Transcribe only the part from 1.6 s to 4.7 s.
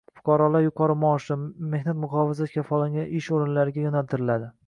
mehnat muhofazasi kafolatlangan ish o‘rinlariga yo‘naltiriladi